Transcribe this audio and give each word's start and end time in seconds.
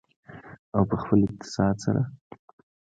او 0.75 0.81
په 0.89 0.95
خپل 1.01 1.19
اقتصاد 1.27 1.75
سره. 1.85 2.01